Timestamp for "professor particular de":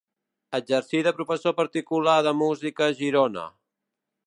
1.17-2.33